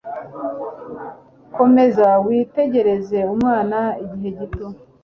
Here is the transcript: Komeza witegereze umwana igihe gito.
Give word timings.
Komeza 1.57 2.07
witegereze 2.25 3.19
umwana 3.33 3.79
igihe 4.05 4.29
gito. 4.39 4.67